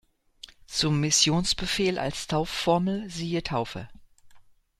Zum 0.65 0.99
Missionsbefehl 0.99 1.99
als 1.99 2.25
Taufformel 2.25 3.07
siehe 3.11 3.43
Taufe. 3.43 3.87